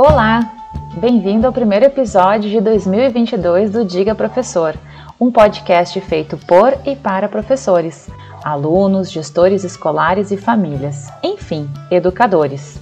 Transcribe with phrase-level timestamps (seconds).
[0.00, 0.52] Olá!
[1.00, 4.76] Bem-vindo ao primeiro episódio de 2022 do Diga Professor,
[5.18, 8.08] um podcast feito por e para professores,
[8.44, 12.80] alunos, gestores escolares e famílias, enfim, educadores.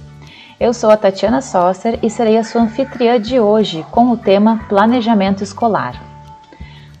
[0.59, 4.67] Eu sou a Tatiana Sosser e serei a sua anfitriã de hoje com o tema
[4.69, 5.99] Planejamento Escolar.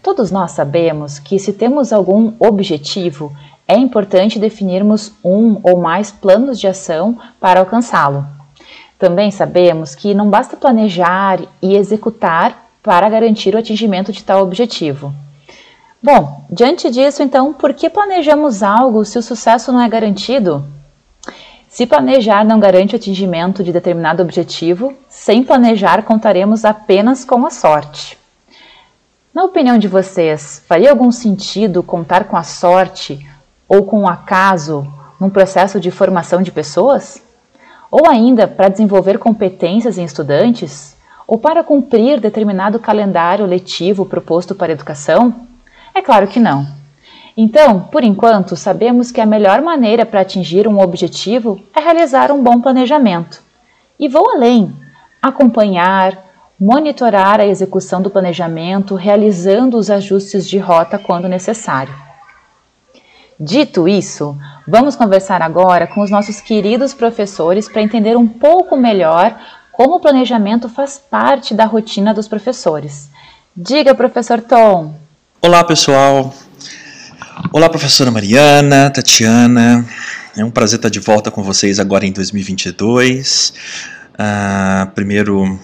[0.01, 3.31] Todos nós sabemos que, se temos algum objetivo,
[3.67, 8.36] é importante definirmos um ou mais planos de ação para alcançá-lo.
[8.97, 15.13] Também sabemos que não basta planejar e executar para garantir o atingimento de tal objetivo.
[16.01, 20.63] Bom, diante disso, então, por que planejamos algo se o sucesso não é garantido?
[21.67, 27.49] Se planejar não garante o atingimento de determinado objetivo, sem planejar contaremos apenas com a
[27.49, 28.17] sorte.
[29.33, 33.23] Na opinião de vocês, faria algum sentido contar com a sorte
[33.67, 37.21] ou com o acaso num processo de formação de pessoas?
[37.89, 40.95] Ou ainda para desenvolver competências em estudantes?
[41.25, 45.33] Ou para cumprir determinado calendário letivo proposto para a educação?
[45.93, 46.67] É claro que não.
[47.35, 52.41] Então, por enquanto, sabemos que a melhor maneira para atingir um objetivo é realizar um
[52.41, 53.41] bom planejamento.
[53.99, 54.75] E vou além:
[55.21, 56.17] acompanhar,
[56.59, 62.06] monitorar a execução do planejamento, realizando os ajustes de rota quando necessário.
[63.39, 64.35] Dito isso,
[64.67, 69.39] vamos conversar agora com os nossos queridos professores para entender um pouco melhor
[69.71, 73.11] como o planejamento faz parte da rotina dos professores.
[73.55, 74.95] Diga, professor Tom.
[75.39, 76.33] Olá, pessoal.
[77.53, 79.85] Olá, professora Mariana, Tatiana.
[80.35, 83.49] É um prazer estar de volta com vocês agora em 2022.
[83.49, 85.59] Uh, ah, primeiro,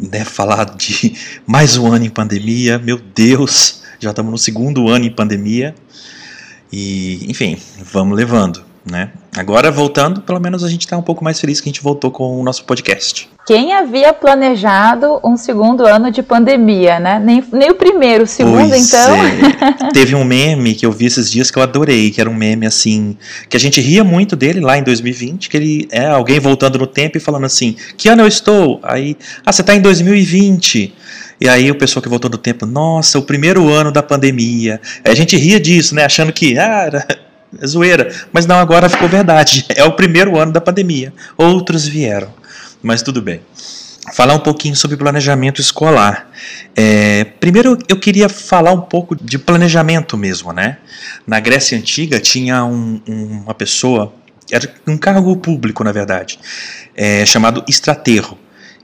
[0.00, 2.80] né, falar de mais um ano em pandemia.
[2.80, 5.72] Meu Deus, já estamos no segundo ano em pandemia.
[6.72, 7.58] E, enfim,
[7.92, 9.10] vamos levando, né?
[9.36, 12.10] Agora, voltando, pelo menos a gente está um pouco mais feliz que a gente voltou
[12.10, 13.28] com o nosso podcast.
[13.46, 17.18] Quem havia planejado um segundo ano de pandemia, né?
[17.18, 19.16] Nem, nem o primeiro, o segundo, pois então.
[19.16, 19.90] É.
[19.92, 22.66] Teve um meme que eu vi esses dias que eu adorei, que era um meme
[22.66, 23.16] assim,
[23.48, 26.86] que a gente ria muito dele lá em 2020, que ele é alguém voltando no
[26.86, 28.80] tempo e falando assim: Que ano eu estou?
[28.82, 30.94] Aí, ah, você está em 2020.
[31.42, 34.80] E aí o pessoal que voltou do tempo, nossa, o primeiro ano da pandemia.
[35.04, 36.04] A gente ria disso, né?
[36.04, 37.06] Achando que ah, era
[37.66, 38.14] zoeira.
[38.32, 39.66] Mas não, agora ficou verdade.
[39.74, 41.12] É o primeiro ano da pandemia.
[41.36, 42.32] Outros vieram.
[42.80, 43.40] Mas tudo bem.
[44.14, 46.30] Falar um pouquinho sobre planejamento escolar.
[46.76, 50.78] É, primeiro eu queria falar um pouco de planejamento mesmo, né?
[51.26, 54.14] Na Grécia Antiga tinha um, uma pessoa,
[54.48, 56.38] era um cargo público na verdade,
[56.94, 58.38] é, chamado estraterro,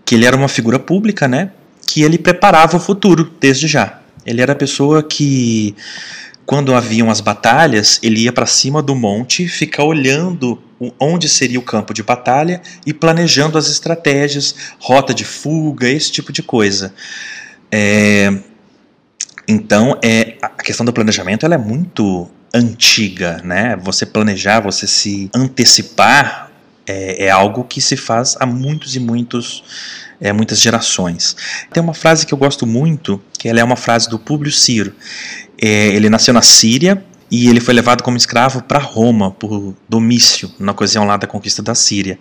[0.05, 1.51] que ele era uma figura pública, né?
[1.98, 3.98] Que ele preparava o futuro desde já.
[4.25, 5.75] Ele era a pessoa que,
[6.47, 10.62] quando haviam as batalhas, ele ia para cima do monte, ficar olhando
[11.00, 16.32] onde seria o campo de batalha e planejando as estratégias, rota de fuga, esse tipo
[16.32, 16.94] de coisa.
[17.72, 18.32] É,
[19.48, 23.76] então, é, a questão do planejamento ela é muito antiga, né?
[23.82, 26.53] Você planejar, você se antecipar
[26.86, 29.65] é, é algo que se faz há muitos e muitos
[30.21, 31.37] é, muitas gerações.
[31.73, 34.93] Tem uma frase que eu gosto muito, que ela é uma frase do Públio Ciro.
[35.61, 40.51] É, ele nasceu na Síria e ele foi levado como escravo para Roma por Domício,
[40.59, 42.19] na ocasião lá da conquista da Síria.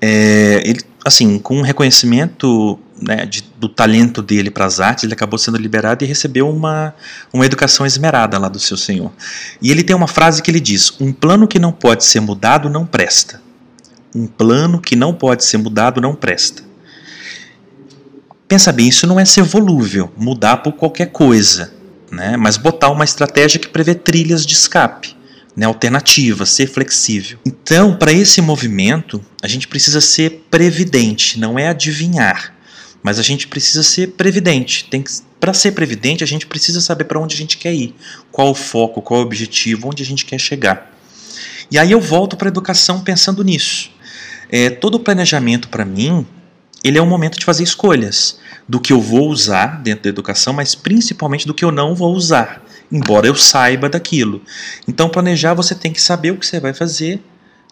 [0.00, 5.14] É, ele, assim, com um reconhecimento né, de, do talento dele para as artes, ele
[5.14, 6.94] acabou sendo liberado e recebeu uma,
[7.32, 9.10] uma educação esmerada lá do seu senhor.
[9.62, 12.68] E ele tem uma frase que ele diz: Um plano que não pode ser mudado
[12.68, 13.40] não presta.
[14.14, 16.62] Um plano que não pode ser mudado não presta.
[18.54, 21.74] Pensa bem, isso não é ser volúvel, mudar por qualquer coisa,
[22.08, 22.36] né?
[22.36, 25.16] mas botar uma estratégia que prevê trilhas de escape,
[25.56, 25.66] né?
[25.66, 27.36] alternativas, ser flexível.
[27.44, 32.54] Então, para esse movimento, a gente precisa ser previdente, não é adivinhar,
[33.02, 34.88] mas a gente precisa ser previdente.
[35.40, 37.92] Para ser previdente, a gente precisa saber para onde a gente quer ir,
[38.30, 40.96] qual o foco, qual o objetivo, onde a gente quer chegar.
[41.72, 43.90] E aí eu volto para a educação pensando nisso.
[44.48, 46.24] É, todo o planejamento, para mim,
[46.84, 48.38] ele é um momento de fazer escolhas
[48.68, 52.14] do que eu vou usar dentro da educação, mas principalmente do que eu não vou
[52.14, 54.42] usar, embora eu saiba daquilo.
[54.86, 57.20] Então, planejar você tem que saber o que você vai fazer,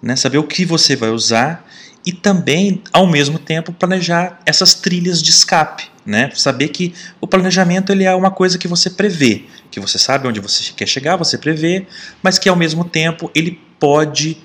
[0.02, 0.16] né?
[0.16, 1.68] saber o que você vai usar
[2.04, 5.92] e também, ao mesmo tempo, planejar essas trilhas de escape.
[6.04, 6.30] Né?
[6.34, 10.40] Saber que o planejamento ele é uma coisa que você prevê, que você sabe onde
[10.40, 11.86] você quer chegar, você prevê,
[12.20, 14.36] mas que ao mesmo tempo ele pode,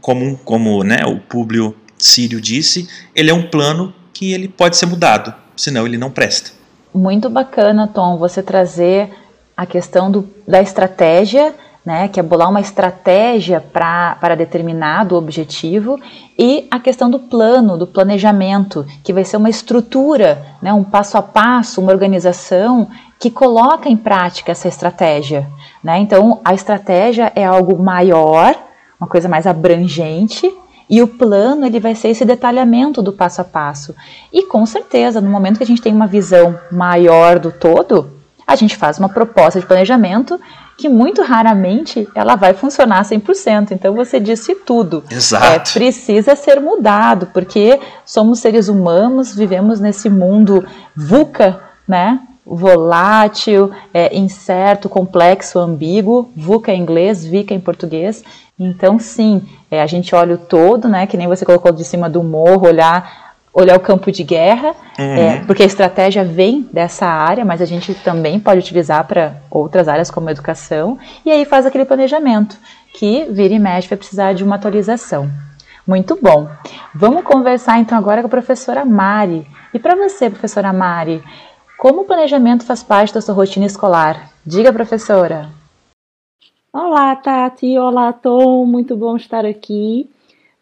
[0.00, 4.84] como, como né, o Públio Sírio disse, ele é um plano que ele pode ser
[4.84, 6.50] mudado, senão ele não presta.
[6.92, 9.08] Muito bacana, Tom, você trazer
[9.56, 11.54] a questão do, da estratégia
[11.86, 15.98] né, que é bolar uma estratégia para determinado objetivo,
[16.38, 21.16] e a questão do plano, do planejamento, que vai ser uma estrutura, né, um passo
[21.16, 25.48] a passo, uma organização que coloca em prática essa estratégia.
[25.82, 25.98] Né?
[26.00, 28.54] Então, a estratégia é algo maior,
[29.00, 30.52] uma coisa mais abrangente,
[30.90, 33.94] e o plano ele vai ser esse detalhamento do passo a passo.
[34.32, 38.10] E com certeza, no momento que a gente tem uma visão maior do todo,
[38.44, 40.40] a gente faz uma proposta de planejamento
[40.76, 43.70] que muito raramente ela vai funcionar 100%.
[43.70, 45.04] Então você disse tudo.
[45.08, 45.44] Exato.
[45.44, 50.66] É, precisa ser mudado, porque somos seres humanos, vivemos nesse mundo
[50.96, 52.18] VUCA, né?
[52.44, 58.24] Volátil, é, incerto, complexo, ambíguo, VUCA em inglês, VICA em português.
[58.58, 61.06] Então, sim, é, a gente olha o todo, né?
[61.06, 65.04] Que nem você colocou de cima do morro, olhar olhar o campo de guerra, uhum.
[65.04, 69.88] é, porque a estratégia vem dessa área, mas a gente também pode utilizar para outras
[69.88, 72.56] áreas como educação, e aí faz aquele planejamento,
[72.94, 75.28] que vira e mexe vai precisar de uma atualização.
[75.86, 76.48] Muito bom.
[76.94, 79.46] Vamos conversar então agora com a professora Mari.
[79.74, 81.22] E para você, professora Mari,
[81.80, 84.30] como o planejamento faz parte da sua rotina escolar?
[84.44, 85.48] Diga, professora.
[86.70, 87.78] Olá, Tati.
[87.78, 88.66] Olá, Tom.
[88.66, 90.06] Muito bom estar aqui.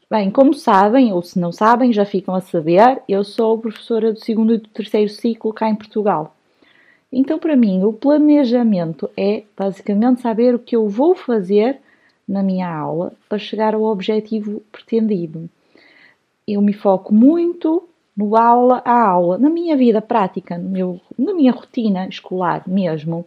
[0.09, 4.25] Bem, como sabem, ou se não sabem, já ficam a saber, eu sou professora do
[4.25, 6.37] segundo e do terceiro ciclo cá em Portugal.
[7.12, 11.81] Então, para mim, o planejamento é basicamente saber o que eu vou fazer
[12.29, 15.50] na minha aula para chegar ao objetivo pretendido.
[16.47, 17.88] Eu me foco muito
[18.37, 23.25] aula a aula, na minha vida prática, no meu, na minha rotina escolar mesmo.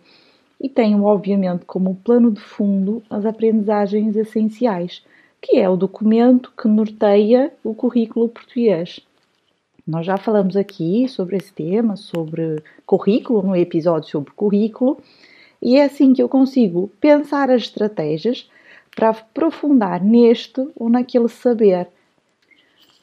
[0.60, 5.04] E tenho, obviamente, como plano de fundo as aprendizagens essenciais
[5.42, 9.00] que é o documento que norteia o currículo português.
[9.88, 15.02] Nós já falamos aqui sobre esse tema, sobre currículo, no episódio sobre currículo,
[15.60, 18.50] e é assim que eu consigo pensar as estratégias
[18.96, 21.88] para aprofundar neste ou naquele saber.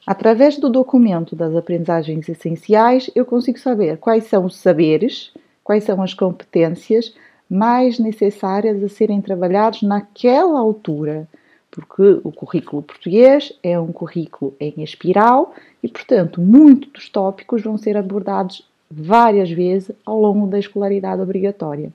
[0.08, 5.32] Através do documento das aprendizagens essenciais, eu consigo saber quais são os saberes,
[5.62, 7.14] quais são as competências
[7.49, 11.28] mais necessárias a serem trabalhados naquela altura
[11.70, 17.76] porque o currículo português é um currículo em espiral e, portanto, muitos dos tópicos vão
[17.76, 21.93] ser abordados várias vezes ao longo da escolaridade obrigatória.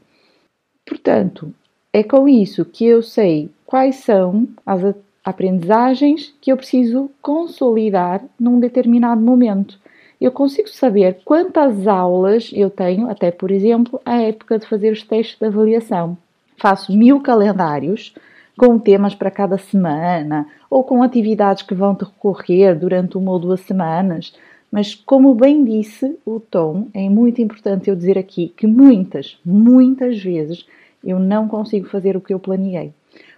[0.85, 1.53] Portanto,
[1.91, 4.83] é com isso que eu sei quais são as
[5.23, 9.79] aprendizagens que eu preciso consolidar num determinado momento.
[10.19, 15.03] Eu consigo saber quantas aulas eu tenho, até por exemplo, a época de fazer os
[15.03, 16.17] testes de avaliação.
[16.57, 18.13] Faço mil calendários
[18.57, 23.61] com temas para cada semana ou com atividades que vão decorrer durante uma ou duas
[23.61, 24.33] semanas.
[24.71, 30.21] Mas, como bem disse o Tom, é muito importante eu dizer aqui que muitas, muitas
[30.21, 30.65] vezes
[31.03, 32.91] eu não consigo fazer o que eu planeei,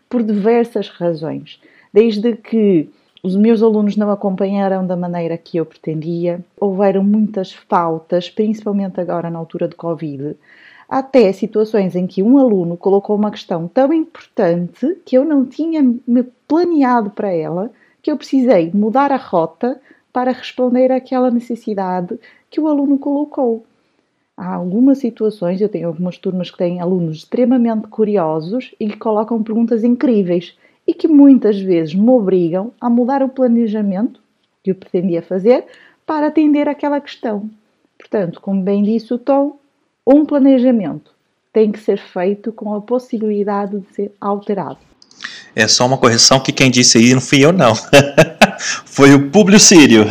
[0.09, 1.59] por diversas razões.
[1.95, 2.89] Desde que
[3.24, 9.30] os meus alunos não acompanharam da maneira que eu pretendia, houveram muitas faltas, principalmente agora
[9.30, 10.36] na altura de Covid
[10.89, 15.81] até situações em que um aluno colocou uma questão tão importante que eu não tinha
[16.06, 17.71] me planeado para ela,
[18.03, 19.80] que eu precisei mudar a rota
[20.12, 22.19] para responder àquela necessidade
[22.50, 23.65] que o aluno colocou.
[24.36, 29.42] Há algumas situações, eu tenho algumas turmas que têm alunos extremamente curiosos e que colocam
[29.42, 34.19] perguntas incríveis e que muitas vezes me obrigam a mudar o planejamento
[34.63, 35.65] que eu pretendia fazer
[36.06, 37.49] para atender aquela questão.
[37.97, 39.57] Portanto, como bem disse o Tom,
[40.06, 41.11] um planejamento
[41.51, 44.77] tem que ser feito com a possibilidade de ser alterado.
[45.56, 47.73] É só uma correção que quem disse aí não fui eu, não.
[48.85, 50.06] Foi o Públio Sírio.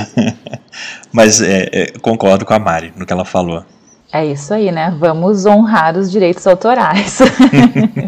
[1.12, 3.64] Mas é, é, concordo com a Mari no que ela falou.
[4.12, 4.96] É isso aí, né?
[4.98, 7.18] Vamos honrar os direitos autorais.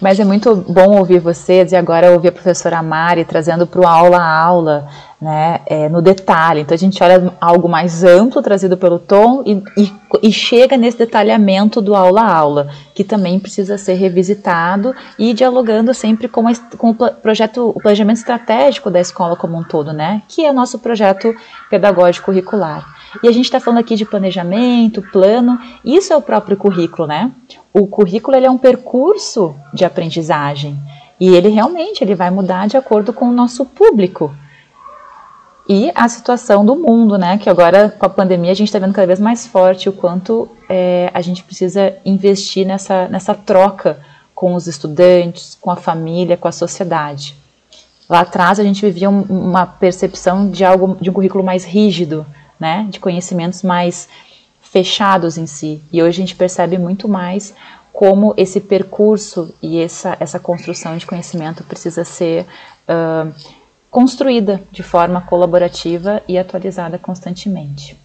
[0.00, 3.86] Mas é muito bom ouvir vocês e agora ouvir a professora Mari trazendo para o
[3.86, 4.88] aula a aula,
[5.20, 6.62] né, é, no detalhe.
[6.62, 9.92] Então a gente olha algo mais amplo trazido pelo Tom e, e,
[10.22, 15.92] e chega nesse detalhamento do aula a aula, que também precisa ser revisitado e dialogando
[15.92, 20.22] sempre com, a, com o projeto, o planejamento estratégico da escola como um todo, né,
[20.26, 21.34] que é o nosso projeto
[21.68, 22.99] pedagógico curricular.
[23.22, 27.32] E a gente está falando aqui de planejamento, plano, isso é o próprio currículo, né?
[27.72, 30.78] O currículo ele é um percurso de aprendizagem
[31.18, 34.34] e ele realmente ele vai mudar de acordo com o nosso público
[35.68, 37.38] e a situação do mundo, né?
[37.38, 40.48] Que agora com a pandemia a gente está vendo cada vez mais forte o quanto
[40.68, 44.00] é, a gente precisa investir nessa, nessa troca
[44.34, 47.36] com os estudantes, com a família, com a sociedade.
[48.08, 52.26] Lá atrás a gente vivia um, uma percepção de algo de um currículo mais rígido,
[52.60, 52.86] né?
[52.90, 54.08] De conhecimentos mais
[54.60, 55.82] fechados em si.
[55.90, 57.54] E hoje a gente percebe muito mais
[57.92, 62.46] como esse percurso e essa, essa construção de conhecimento precisa ser
[62.88, 63.34] uh,
[63.90, 67.98] construída de forma colaborativa e atualizada constantemente.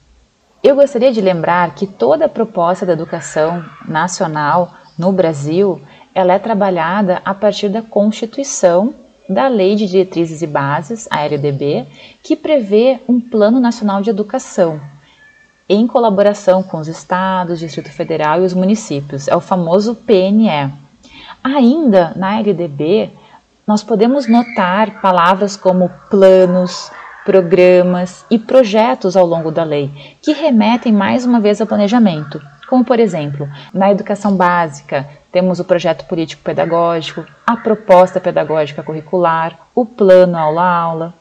[0.63, 5.79] Eu gostaria de lembrar que toda a proposta da educação nacional no Brasil
[6.15, 8.95] ela é trabalhada a partir da Constituição
[9.27, 11.85] da Lei de Diretrizes e Bases, a LDB,
[12.21, 14.79] que prevê um Plano Nacional de Educação,
[15.67, 19.27] em colaboração com os estados, Distrito Federal e os municípios.
[19.27, 20.71] É o famoso PNE.
[21.43, 23.09] Ainda na LDB,
[23.65, 26.91] nós podemos notar palavras como planos,
[27.25, 29.91] programas e projetos ao longo da lei,
[30.21, 32.39] que remetem mais uma vez ao planejamento.
[32.67, 39.85] Como, por exemplo, na educação básica, temos o projeto político-pedagógico, a proposta pedagógica curricular, o
[39.85, 41.13] plano aula-aula.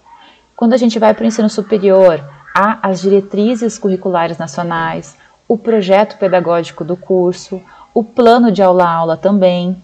[0.54, 2.22] Quando a gente vai para o ensino superior,
[2.54, 5.16] há as diretrizes curriculares nacionais,
[5.48, 7.60] o projeto pedagógico do curso,
[7.92, 9.76] o plano de aula-aula também.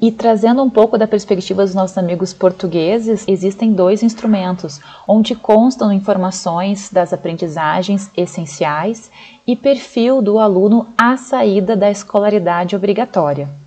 [0.00, 5.92] E trazendo um pouco da perspectiva dos nossos amigos portugueses, existem dois instrumentos, onde constam
[5.92, 9.10] informações das aprendizagens essenciais
[9.46, 13.65] e perfil do aluno à saída da escolaridade obrigatória.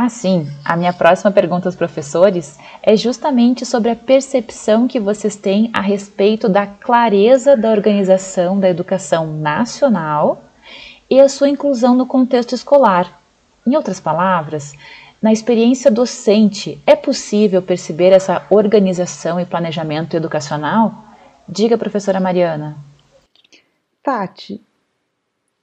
[0.00, 5.72] Assim, a minha próxima pergunta aos professores é justamente sobre a percepção que vocês têm
[5.72, 10.44] a respeito da clareza da organização da educação nacional
[11.10, 13.20] e a sua inclusão no contexto escolar.
[13.66, 14.72] Em outras palavras,
[15.20, 20.94] na experiência docente, é possível perceber essa organização e planejamento educacional?
[21.48, 22.76] Diga, professora Mariana.
[24.00, 24.60] Tati,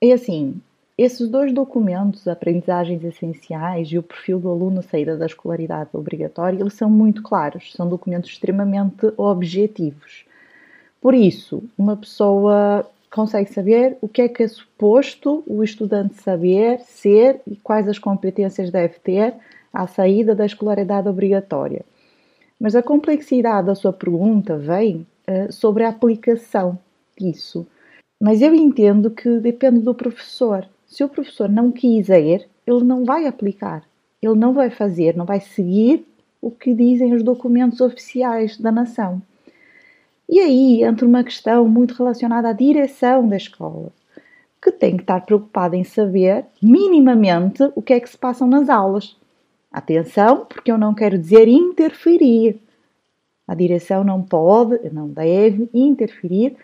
[0.02, 0.60] é assim,
[0.98, 6.74] esses dois documentos, aprendizagens essenciais e o perfil do aluno saída da escolaridade obrigatória, eles
[6.74, 10.26] são muito claros, são documentos extremamente objetivos.
[11.02, 16.80] Por isso, uma pessoa consegue saber o que é que é suposto o estudante saber,
[16.82, 19.34] ser e quais as competências deve ter
[19.74, 21.86] à saída da escolaridade obrigatória.
[22.60, 26.80] Mas a complexidade da sua pergunta vem uh, sobre a aplicação
[27.18, 27.68] disso.
[28.22, 30.66] Mas eu entendo que depende do professor.
[30.96, 33.84] Se o professor não quiser, ele não vai aplicar,
[34.22, 36.08] ele não vai fazer, não vai seguir
[36.42, 39.22] o que dizem os documentos oficiais da nação.
[40.30, 43.92] E aí entra uma questão muito relacionada à direção da escola,
[44.62, 48.70] que tem que estar preocupada em saber minimamente o que é que se passa nas
[48.70, 49.18] aulas.
[49.70, 52.58] Atenção, porque eu não quero dizer interferir.
[53.46, 56.56] A direção não pode, não deve interferir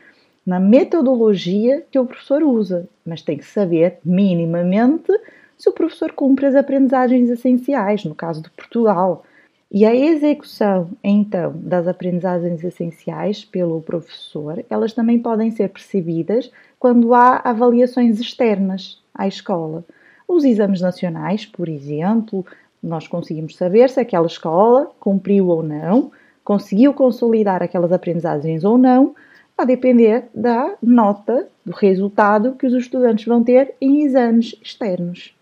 [0.45, 5.11] na metodologia que o professor usa, mas tem que saber minimamente
[5.57, 9.23] se o professor cumpre as aprendizagens essenciais, no caso de Portugal.
[9.71, 17.13] E a execução, então, das aprendizagens essenciais pelo professor, elas também podem ser percebidas quando
[17.13, 19.85] há avaliações externas à escola.
[20.27, 22.45] Os exames nacionais, por exemplo,
[22.81, 26.11] nós conseguimos saber se aquela escola cumpriu ou não,
[26.43, 29.15] conseguiu consolidar aquelas aprendizagens ou não,
[29.61, 35.33] a depender da nota, do resultado que os estudantes vão ter em exames externos.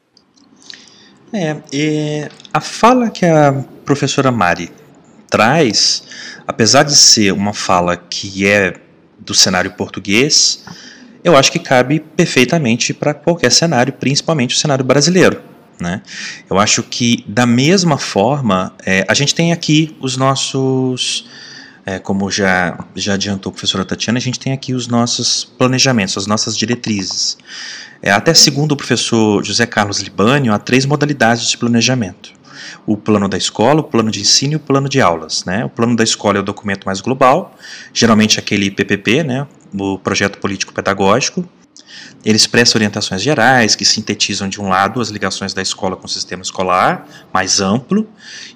[1.31, 4.71] É, a fala que a professora Mari
[5.29, 6.03] traz,
[6.47, 8.73] apesar de ser uma fala que é
[9.19, 10.65] do cenário português,
[11.23, 15.41] eu acho que cabe perfeitamente para qualquer cenário, principalmente o cenário brasileiro.
[15.79, 16.01] Né?
[16.49, 21.29] Eu acho que, da mesma forma, é, a gente tem aqui os nossos
[21.89, 26.15] é, como já, já adiantou a professora Tatiana, a gente tem aqui os nossos planejamentos,
[26.17, 27.35] as nossas diretrizes.
[27.99, 32.31] É, até segundo o professor José Carlos Libânio, há três modalidades de planejamento.
[32.85, 35.43] O plano da escola, o plano de ensino e o plano de aulas.
[35.45, 35.65] Né?
[35.65, 37.55] O plano da escola é o documento mais global,
[37.91, 39.47] geralmente aquele PPP, né?
[39.73, 41.43] o projeto político pedagógico,
[42.23, 46.09] ele expressa orientações gerais que sintetizam, de um lado, as ligações da escola com o
[46.09, 48.07] sistema escolar, mais amplo,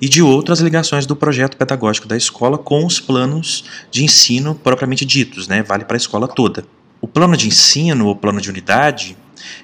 [0.02, 4.56] e de outro, as ligações do projeto pedagógico da escola com os planos de ensino
[4.56, 5.64] propriamente ditos, né?
[5.64, 6.66] vale para a escola toda.
[7.00, 9.18] O plano de ensino, ou plano de unidade,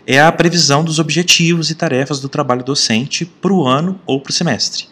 [0.05, 4.31] é a previsão dos objetivos e tarefas do trabalho docente para o ano ou para
[4.31, 4.87] o semestre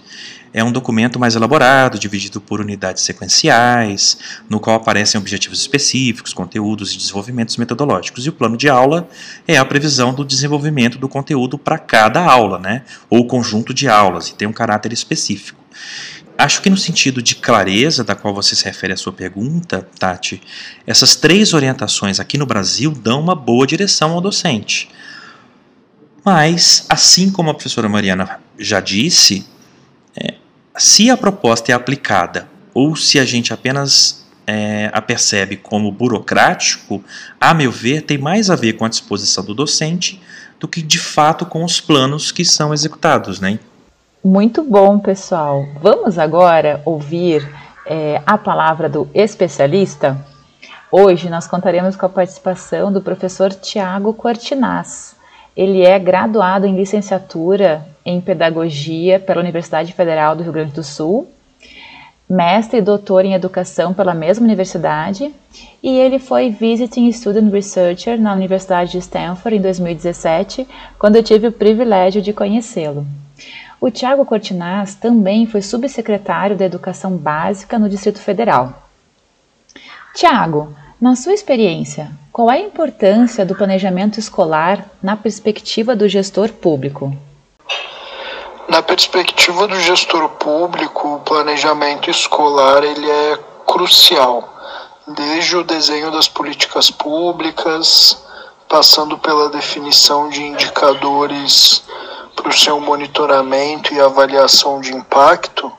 [0.53, 4.17] é um documento mais elaborado, dividido por unidades sequenciais,
[4.49, 8.25] no qual aparecem objetivos específicos, conteúdos e desenvolvimentos metodológicos.
[8.25, 9.07] E o plano de aula
[9.47, 12.83] é a previsão do desenvolvimento do conteúdo para cada aula, né?
[13.09, 15.59] ou conjunto de aulas, e tem um caráter específico.
[16.37, 20.39] Acho que no sentido de clareza da qual você se refere à sua pergunta, Tati,
[20.85, 24.87] essas três orientações aqui no Brasil dão uma boa direção ao docente.
[26.23, 29.47] Mas, assim como a professora Mariana já disse,
[30.77, 37.03] se a proposta é aplicada ou se a gente apenas é, a percebe como burocrático,
[37.39, 40.21] a meu ver, tem mais a ver com a disposição do docente
[40.59, 43.59] do que de fato com os planos que são executados, né?
[44.23, 45.65] Muito bom, pessoal.
[45.81, 47.47] Vamos agora ouvir
[47.85, 50.17] é, a palavra do especialista.
[50.91, 55.16] Hoje nós contaremos com a participação do professor Tiago Cortinaz.
[55.57, 61.27] Ele é graduado em licenciatura em Pedagogia pela Universidade Federal do Rio Grande do Sul,
[62.29, 65.33] mestre e doutor em Educação pela mesma universidade,
[65.81, 70.67] e ele foi Visiting Student Researcher na Universidade de Stanford em 2017,
[70.99, 73.07] quando eu tive o privilégio de conhecê-lo.
[73.81, 78.73] O Tiago Cortinaz também foi subsecretário da Educação Básica no Distrito Federal.
[80.13, 86.49] Tiago, na sua experiência, qual é a importância do planejamento escolar na perspectiva do gestor
[86.53, 87.15] público?
[88.67, 94.53] Na perspectiva do gestor público, o planejamento escolar ele é crucial,
[95.07, 98.23] desde o desenho das políticas públicas,
[98.67, 101.83] passando pela definição de indicadores
[102.35, 105.71] para o seu monitoramento e avaliação de impacto,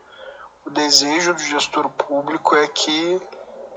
[0.64, 3.20] o desejo do gestor público é que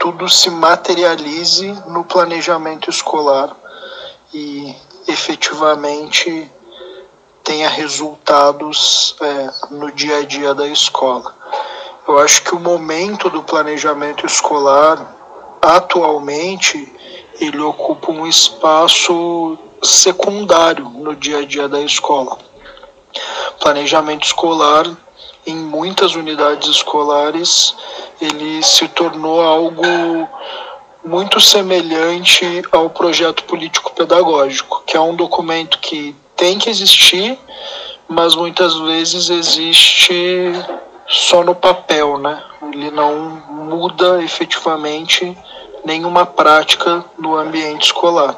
[0.01, 3.55] tudo se materialize no planejamento escolar
[4.34, 4.75] e
[5.08, 6.50] efetivamente
[7.43, 11.36] tenha resultados é, no dia a dia da escola.
[12.08, 15.15] Eu acho que o momento do planejamento escolar
[15.62, 16.91] atualmente
[17.39, 22.39] ele ocupa um espaço secundário no dia a dia da escola
[23.62, 24.86] planejamento escolar
[25.45, 27.75] em muitas unidades escolares
[28.21, 29.83] ele se tornou algo
[31.03, 37.38] muito semelhante ao projeto político pedagógico, que é um documento que tem que existir,
[38.07, 40.53] mas muitas vezes existe
[41.07, 42.41] só no papel, né?
[42.71, 45.36] Ele não muda efetivamente
[45.83, 48.38] nenhuma prática no ambiente escolar.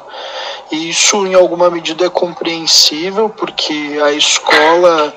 [0.72, 5.14] E isso, em alguma medida, é compreensível, porque a escola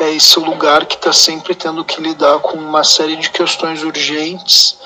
[0.00, 4.78] é esse lugar que está sempre tendo que lidar com uma série de questões urgentes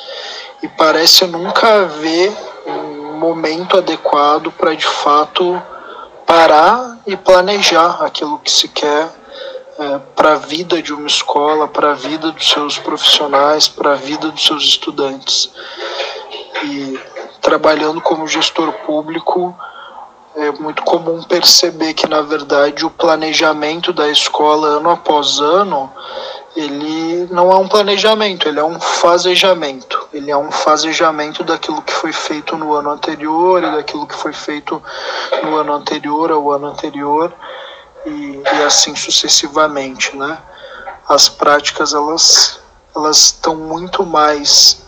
[0.62, 2.32] e parece nunca haver
[2.66, 5.60] um momento adequado para, de fato,
[6.26, 9.08] parar e planejar aquilo que se quer
[9.78, 13.96] é, para a vida de uma escola, para a vida dos seus profissionais, para a
[13.96, 15.50] vida dos seus estudantes.
[16.64, 16.98] E
[17.40, 19.54] trabalhando como gestor público,
[20.36, 25.92] é muito comum perceber que, na verdade, o planejamento da escola ano após ano,
[26.56, 30.08] ele não é um planejamento, ele é um fazejamento.
[30.12, 34.32] Ele é um fazejamento daquilo que foi feito no ano anterior e daquilo que foi
[34.32, 34.82] feito
[35.42, 37.32] no ano anterior ao ano anterior
[38.04, 40.38] e, e assim sucessivamente, né?
[41.08, 42.60] As práticas, elas
[42.94, 44.82] elas estão muito mais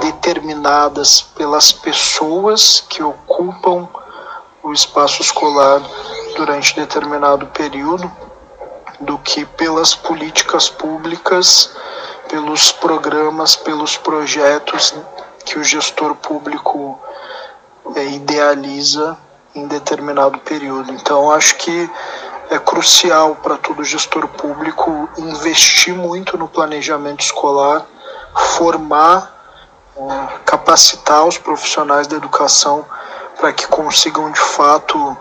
[0.00, 3.88] determinadas pelas pessoas que ocupam
[4.62, 5.80] o espaço escolar
[6.36, 8.10] durante determinado período
[9.00, 11.74] do que pelas políticas públicas,
[12.28, 14.94] pelos programas, pelos projetos
[15.44, 16.98] que o gestor público
[17.96, 19.16] é, idealiza
[19.54, 20.92] em determinado período.
[20.92, 21.90] Então, acho que
[22.50, 27.86] é crucial para todo gestor público investir muito no planejamento escolar,
[28.56, 29.34] formar,
[29.96, 32.84] é, capacitar os profissionais da educação
[33.40, 35.16] para que consigam de fato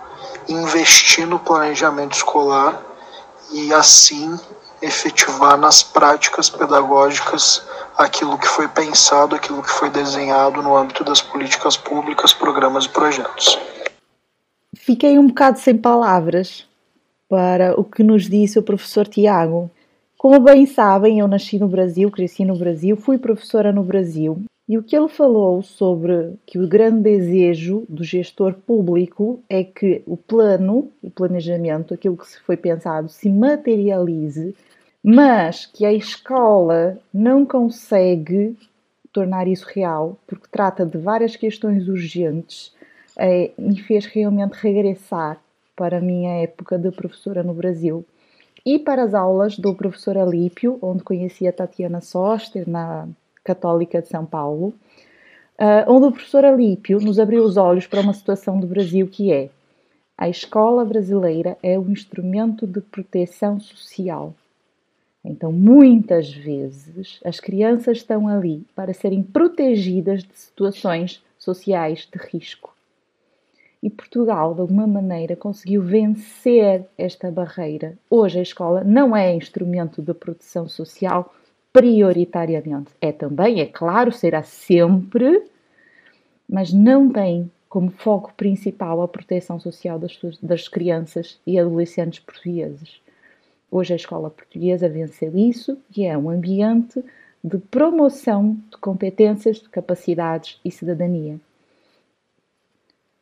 [0.48, 2.84] investir no planejamento escolar
[3.54, 4.38] e assim
[4.82, 7.64] efetivar nas práticas pedagógicas
[7.98, 12.90] aquilo que foi pensado, aquilo que foi desenhado no âmbito das políticas públicas, programas e
[12.90, 13.58] projetos.
[14.76, 16.68] Fiquei um bocado sem palavras
[17.28, 19.70] para o que nos disse o professor Tiago.
[20.18, 24.78] Como bem sabem, eu nasci no Brasil, cresci no Brasil, fui professora no Brasil e
[24.78, 30.16] o que ele falou sobre que o grande desejo do gestor público é que o
[30.16, 34.56] plano, o planejamento, aquilo que se foi pensado, se materialize,
[35.04, 38.56] mas que a escola não consegue
[39.12, 42.72] tornar isso real, porque trata de várias questões urgentes,
[43.58, 45.42] me fez realmente regressar
[45.76, 48.06] para a minha época de professora no Brasil.
[48.64, 53.08] E para as aulas do professor Alípio, onde conheci a Tatiana Soster na
[53.44, 54.74] Católica de São Paulo,
[55.60, 59.32] uh, onde o professor Alípio nos abriu os olhos para uma situação do Brasil que
[59.32, 59.50] é
[60.22, 64.36] a escola brasileira é um instrumento de proteção social.
[65.24, 72.76] Então, muitas vezes, as crianças estão ali para serem protegidas de situações sociais de risco.
[73.82, 77.98] E Portugal, de alguma maneira, conseguiu vencer esta barreira.
[78.10, 81.34] Hoje, a escola não é instrumento de proteção social
[81.72, 82.92] prioritariamente.
[83.02, 85.44] É também, é claro, será sempre,
[86.48, 93.00] mas não tem como foco principal a proteção social das, das crianças e adolescentes portugueses.
[93.72, 97.04] Hoje a escola portuguesa venceu isso e é um ambiente
[97.44, 101.40] de promoção de competências, de capacidades e cidadania.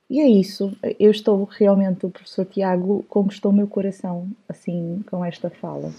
[0.10, 0.72] E é isso.
[1.00, 5.92] Eu estou realmente, o professor Tiago conquistou meu coração, assim, com esta fala.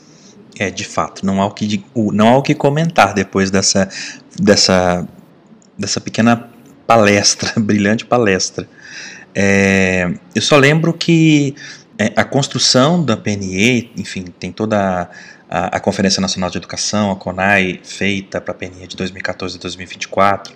[0.59, 3.89] É, de fato, não há o que, não há o que comentar depois dessa,
[4.41, 5.07] dessa,
[5.77, 6.49] dessa pequena
[6.87, 8.67] palestra, brilhante palestra.
[9.35, 11.55] É, eu só lembro que
[11.99, 15.11] é, a construção da PNE, enfim, tem toda
[15.51, 19.61] a, a, Conferência Nacional de Educação, a CONAI, feita para a PNE de 2014 e
[19.61, 20.55] 2024,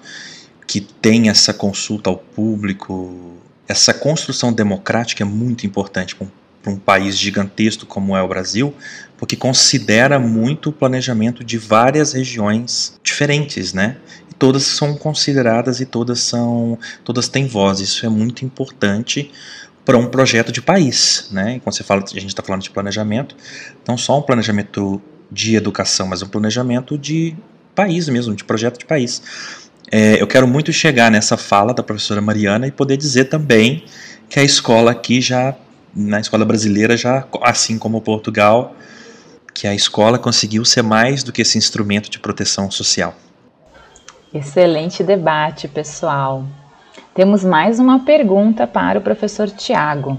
[0.67, 6.77] que tem essa consulta ao público, essa construção democrática é muito importante para um, um
[6.77, 8.75] país gigantesco como é o Brasil,
[9.17, 13.97] porque considera muito o planejamento de várias regiões diferentes, né?
[14.31, 17.81] E todas são consideradas e todas são, todas têm voz.
[17.81, 19.31] Isso é muito importante
[19.85, 21.57] para um projeto de país, né?
[21.57, 23.37] E quando você fala, a gente está falando de planejamento,
[23.87, 27.37] não só um planejamento de educação, mas um planejamento de
[27.75, 29.23] país mesmo, de projeto de país.
[29.95, 33.85] É, eu quero muito chegar nessa fala da professora Mariana e poder dizer também
[34.27, 35.55] que a escola aqui já,
[35.95, 38.75] na escola brasileira, já, assim como Portugal,
[39.53, 43.15] que a escola conseguiu ser mais do que esse instrumento de proteção social.
[44.33, 46.47] Excelente debate, pessoal.
[47.15, 50.19] Temos mais uma pergunta para o professor Tiago.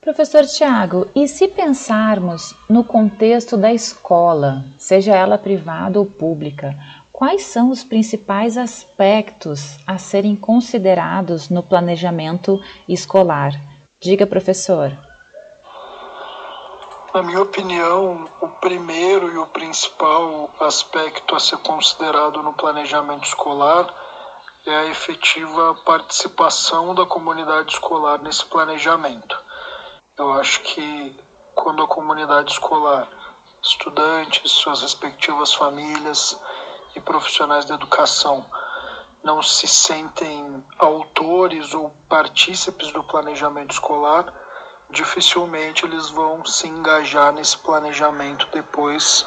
[0.00, 6.74] Professor Tiago, e se pensarmos no contexto da escola, seja ela privada ou pública,
[7.20, 13.52] quais são os principais aspectos a serem considerados no planejamento escolar?
[14.00, 14.96] Diga, professor.
[17.12, 23.94] Na minha opinião, o primeiro e o principal aspecto a ser considerado no planejamento escolar
[24.64, 29.38] é a efetiva participação da comunidade escolar nesse planejamento.
[30.16, 31.14] Eu acho que
[31.54, 33.06] quando a comunidade escolar,
[33.62, 36.40] estudantes, suas respectivas famílias,
[36.94, 38.46] e profissionais da educação
[39.22, 44.32] não se sentem autores ou partícipes do planejamento escolar,
[44.90, 49.26] dificilmente eles vão se engajar nesse planejamento depois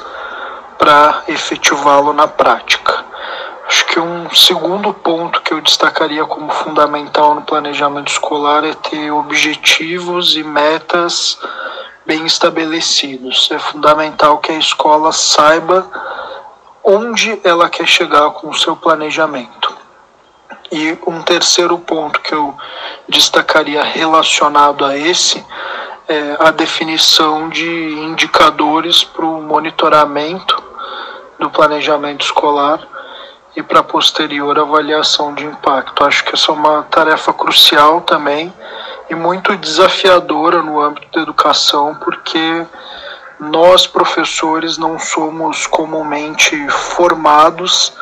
[0.77, 3.05] para efetivá-lo na prática.
[3.67, 9.11] Acho que um segundo ponto que eu destacaria como fundamental no planejamento escolar é ter
[9.11, 11.39] objetivos e metas
[12.05, 13.49] bem estabelecidos.
[13.51, 15.87] É fundamental que a escola saiba
[16.83, 19.75] onde ela quer chegar com o seu planejamento.
[20.71, 22.55] E um terceiro ponto que eu
[23.07, 25.43] destacaria relacionado a esse
[26.07, 30.61] é a definição de indicadores para o monitoramento
[31.39, 32.85] do planejamento escolar
[33.55, 36.03] e para posterior avaliação de impacto.
[36.03, 38.51] Acho que essa é uma tarefa crucial também
[39.09, 42.65] e muito desafiadora no âmbito da educação, porque
[43.49, 47.93] nós, professores, não somos comumente formados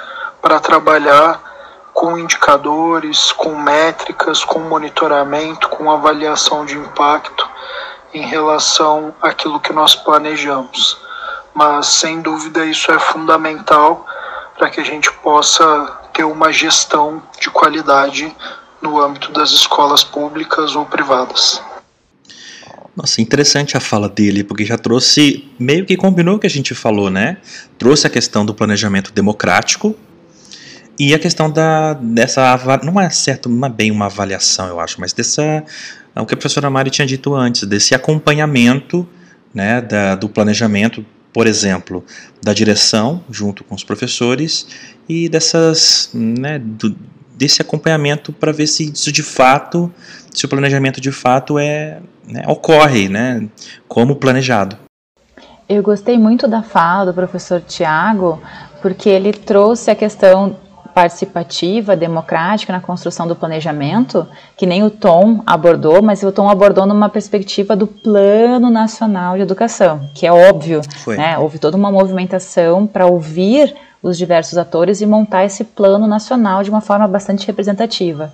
[0.42, 1.42] para trabalhar
[1.94, 7.48] com indicadores, com métricas, com monitoramento, com avaliação de impacto
[8.14, 10.98] em relação àquilo que nós planejamos.
[11.54, 14.06] Mas, sem dúvida, isso é fundamental
[14.58, 15.66] para que a gente possa
[16.14, 18.36] ter uma gestão de qualidade
[18.82, 21.62] no âmbito das escolas públicas ou privadas.
[22.96, 26.76] Nossa, interessante a fala dele, porque já trouxe, meio que combinou o que a gente
[26.76, 27.38] falou, né?
[27.78, 29.96] Trouxe a questão do planejamento democrático
[31.00, 35.00] e a questão da, dessa, não é certo, não é bem uma avaliação, eu acho,
[35.00, 35.64] mas dessa,
[36.16, 39.08] o que a professora Mari tinha dito antes, desse acompanhamento,
[39.54, 42.04] né, da, do planejamento, por exemplo,
[42.44, 44.68] da direção junto com os professores
[45.08, 46.96] e dessas, né, do,
[47.38, 49.92] desse acompanhamento para ver se isso de fato,
[50.34, 52.02] se o planejamento de fato é
[52.32, 53.48] né, ocorre, né,
[53.88, 54.78] como planejado.
[55.68, 58.42] Eu gostei muito da fala do professor Tiago,
[58.82, 60.56] porque ele trouxe a questão
[60.94, 66.86] participativa, democrática na construção do planejamento, que nem o Tom abordou, mas o Tom abordou
[66.86, 71.38] numa perspectiva do Plano Nacional de Educação, que é óbvio, né?
[71.38, 76.70] houve toda uma movimentação para ouvir os diversos atores e montar esse plano nacional de
[76.70, 78.34] uma forma bastante representativa.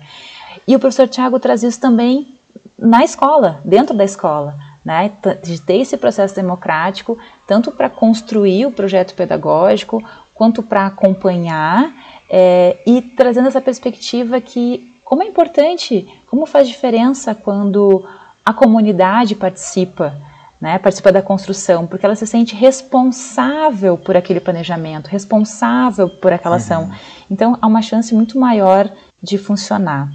[0.66, 2.37] E o professor Tiago traz isso também
[2.78, 5.10] na escola, dentro da escola, né,
[5.42, 10.02] de ter esse processo democrático, tanto para construir o projeto pedagógico,
[10.34, 11.92] quanto para acompanhar,
[12.30, 18.06] é, e trazendo essa perspectiva que, como é importante, como faz diferença quando
[18.44, 20.14] a comunidade participa
[20.60, 26.56] né, participa da construção, porque ela se sente responsável por aquele planejamento, responsável por aquela
[26.56, 26.60] uhum.
[26.60, 26.90] ação.
[27.30, 28.90] Então, há uma chance muito maior
[29.22, 30.10] de funcionar.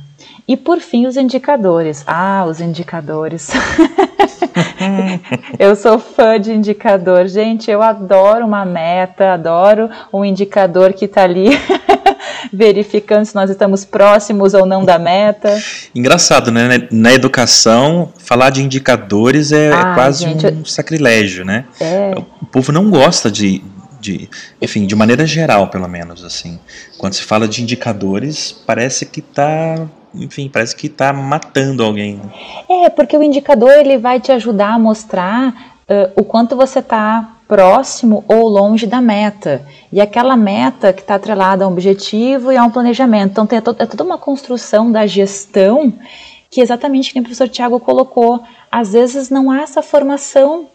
[0.47, 2.03] E por fim, os indicadores.
[2.05, 3.49] Ah, os indicadores.
[5.57, 7.27] eu sou fã de indicador.
[7.27, 11.49] Gente, eu adoro uma meta, adoro um indicador que está ali
[12.51, 15.61] verificando se nós estamos próximos ou não da meta.
[15.95, 16.87] Engraçado, né?
[16.91, 21.65] Na educação, falar de indicadores é, é ah, quase gente, um sacrilégio, né?
[21.79, 22.13] É.
[22.41, 23.63] O povo não gosta de,
[23.99, 24.29] de,
[24.61, 26.59] enfim, de maneira geral, pelo menos, assim.
[26.97, 32.21] Quando se fala de indicadores, parece que está enfim, parece que está matando alguém.
[32.69, 37.29] É, porque o indicador ele vai te ajudar a mostrar uh, o quanto você está
[37.47, 39.65] próximo ou longe da meta.
[39.91, 43.31] E aquela meta que está atrelada a um objetivo e a um planejamento.
[43.31, 45.93] Então, tem, é toda uma construção da gestão
[46.49, 48.43] que exatamente como o professor Tiago colocou.
[48.71, 50.67] Às vezes não há essa formação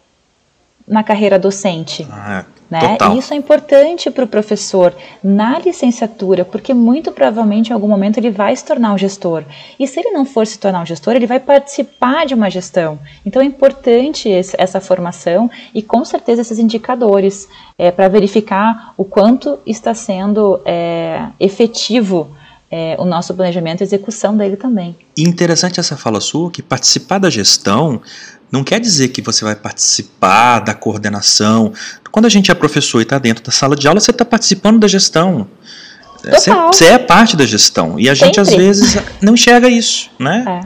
[0.87, 2.07] na carreira docente.
[2.11, 2.97] Ah, né?
[3.01, 8.17] E isso é importante para o professor na licenciatura, porque muito provavelmente em algum momento
[8.17, 9.43] ele vai se tornar um gestor.
[9.79, 12.99] E se ele não for se tornar um gestor, ele vai participar de uma gestão.
[13.25, 19.03] Então é importante esse, essa formação e com certeza esses indicadores é, para verificar o
[19.03, 22.35] quanto está sendo é, efetivo
[22.71, 24.95] é, o nosso planejamento e execução dele também.
[25.17, 27.99] Interessante essa fala sua, que participar da gestão
[28.51, 31.73] não quer dizer que você vai participar da coordenação.
[32.11, 34.79] Quando a gente é professor e está dentro da sala de aula, você está participando
[34.79, 35.47] da gestão.
[36.23, 37.99] Você, você, é parte da gestão.
[37.99, 40.65] E a gente, às vezes, não enxerga isso, né?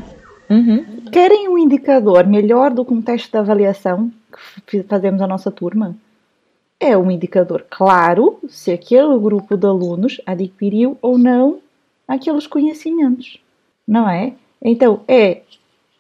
[0.50, 0.54] É.
[0.54, 0.86] Uhum.
[1.12, 4.12] Querem um indicador melhor do que um teste de avaliação
[4.66, 5.96] que fazemos a nossa turma?
[6.80, 11.60] É um indicador claro se aquele grupo de alunos adquiriu ou não
[12.08, 13.38] aqueles conhecimentos,
[13.88, 14.34] não é?
[14.62, 15.42] Então, é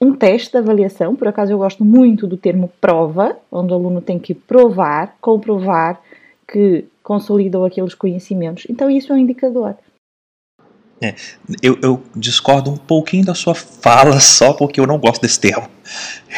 [0.03, 4.01] um teste de avaliação, por acaso eu gosto muito do termo prova, onde o aluno
[4.01, 6.01] tem que provar, comprovar
[6.47, 8.65] que consolidou aqueles conhecimentos.
[8.69, 9.75] Então isso é um indicador.
[11.01, 11.15] É,
[11.61, 15.67] eu, eu, discordo um pouquinho da sua fala só porque eu não gosto desse termo.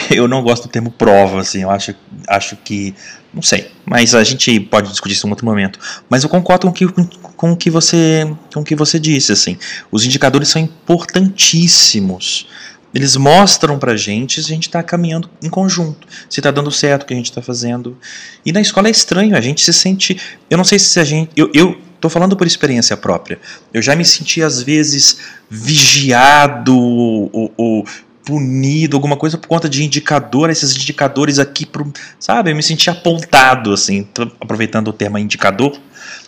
[0.10, 1.96] Eu não gosto do termo prova, assim, eu acho,
[2.28, 2.96] acho que.
[3.34, 5.78] Não sei, mas a gente pode discutir isso em outro momento.
[6.10, 6.88] Mas eu concordo com o que,
[7.36, 9.58] com o que, você, com o que você disse, assim.
[9.92, 12.48] Os indicadores são importantíssimos
[12.96, 17.04] eles mostram pra gente se a gente está caminhando em conjunto, se está dando certo
[17.04, 17.98] o que a gente está fazendo.
[18.46, 20.18] E na escola é estranho, a gente se sente.
[20.50, 21.30] Eu não sei se a gente.
[21.36, 23.38] Eu, eu tô falando por experiência própria.
[23.74, 25.18] Eu já me senti, às vezes,
[25.50, 27.86] vigiado ou, ou
[28.24, 32.52] punido, alguma coisa por conta de indicador, esses indicadores aqui, pro, sabe?
[32.52, 34.08] Eu me senti apontado, assim,
[34.40, 35.78] aproveitando o termo indicador,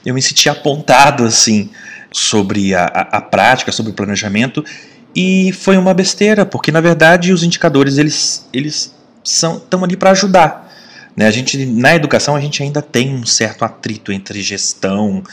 [0.06, 1.70] eu me senti apontado, assim,
[2.12, 4.64] sobre a, a, a prática, sobre o planejamento,
[5.20, 10.12] e foi uma besteira, porque na verdade os indicadores eles, eles são estão ali para
[10.12, 10.72] ajudar.
[11.16, 11.26] Né?
[11.26, 15.24] A gente, na educação a gente ainda tem um certo atrito entre gestão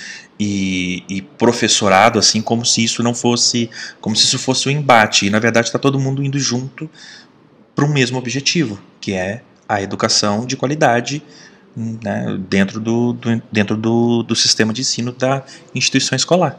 [0.41, 3.69] e, e professorado, assim como se isso não fosse,
[4.01, 5.27] como se isso fosse um embate.
[5.27, 6.89] E na verdade está todo mundo indo junto
[7.75, 11.23] para o mesmo objetivo, que é a educação de qualidade
[11.77, 15.43] né, dentro, do, do, dentro do, do sistema de ensino da
[15.75, 16.59] instituição escolar.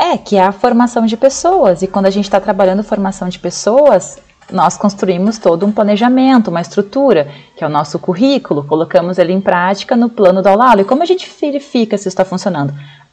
[0.00, 1.82] É, que é a formação de pessoas.
[1.82, 4.18] E quando a gente está trabalhando formação de pessoas,
[4.50, 9.42] nós construímos todo um planejamento, uma estrutura, que é o nosso currículo, colocamos ele em
[9.42, 10.80] prática no plano aula.
[10.80, 12.72] E como a gente verifica se está funcionando?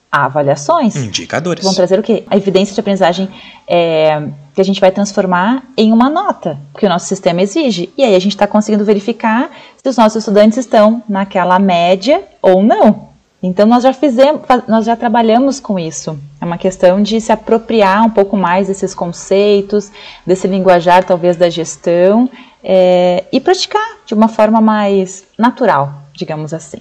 [0.09, 0.95] Avaliações.
[0.95, 1.61] Indicadores.
[1.61, 2.23] Vão trazer o quê?
[2.29, 3.27] A evidência de aprendizagem
[3.67, 7.89] é, que a gente vai transformar em uma nota, que o nosso sistema exige.
[7.97, 12.63] E aí a gente está conseguindo verificar se os nossos estudantes estão naquela média ou
[12.63, 13.06] não.
[13.41, 16.17] Então nós já fizemos, nós já trabalhamos com isso.
[16.41, 19.91] É uma questão de se apropriar um pouco mais desses conceitos,
[20.25, 22.29] desse linguajar talvez da gestão
[22.63, 26.79] é, e praticar de uma forma mais natural, digamos assim.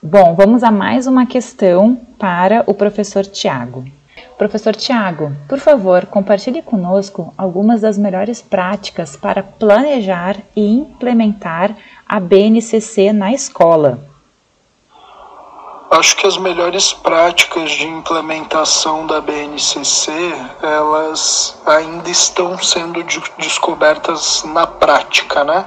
[0.00, 3.84] Bom, vamos a mais uma questão para o professor Tiago.
[4.38, 11.76] Professor Tiago, por favor, compartilhe conosco algumas das melhores práticas para planejar e implementar
[12.08, 14.11] a BNCC na escola.
[15.92, 20.10] Acho que as melhores práticas de implementação da BNCC,
[20.62, 25.66] elas ainda estão sendo de descobertas na prática, né?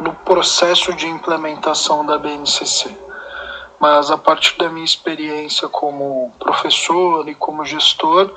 [0.00, 2.90] No processo de implementação da BNCC.
[3.78, 8.32] Mas a partir da minha experiência como professor e como gestor,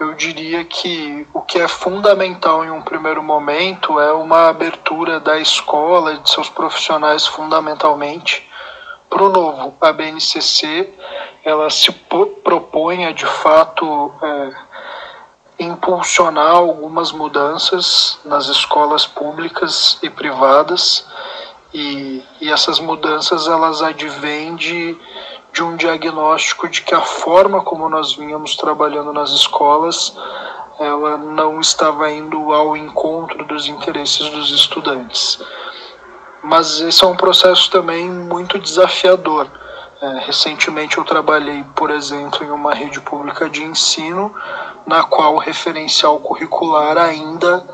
[0.00, 5.38] eu diria que o que é fundamental em um primeiro momento é uma abertura da
[5.38, 8.45] escola e de seus profissionais fundamentalmente
[9.08, 9.74] para o novo.
[9.80, 10.92] A BNCC
[11.44, 21.06] ela se propõe a de fato é, impulsionar algumas mudanças nas escolas públicas e privadas
[21.72, 24.96] E, e essas mudanças elas advêm de,
[25.52, 30.16] de um diagnóstico de que a forma como nós vínhamos trabalhando nas escolas
[30.78, 35.38] ela não estava indo ao encontro dos interesses dos estudantes.
[36.46, 39.48] Mas esse é um processo também muito desafiador.
[40.00, 44.32] É, recentemente eu trabalhei, por exemplo, em uma rede pública de ensino,
[44.86, 47.66] na qual o referencial curricular ainda